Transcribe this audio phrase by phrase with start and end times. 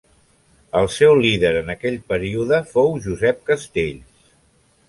[0.79, 4.29] El seu líder en aquell període fou Josep Castells.